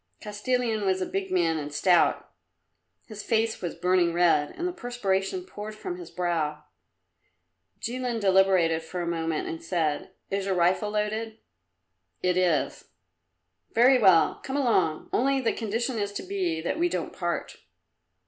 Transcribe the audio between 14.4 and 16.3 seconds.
come along. Only the condition is to